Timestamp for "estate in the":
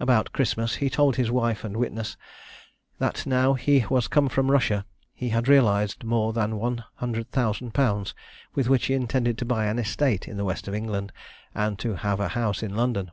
9.78-10.44